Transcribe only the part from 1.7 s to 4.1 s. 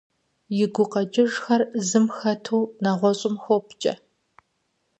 зым хэту нэгъуэщӀым хопкӀэ.